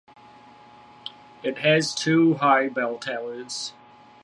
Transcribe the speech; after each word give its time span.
It 1.43 1.59
has 1.59 1.93
two 1.93 2.33
high 2.37 2.69
bell 2.69 2.97
towers. 2.97 3.73